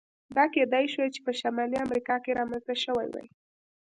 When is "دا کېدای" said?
0.35-0.85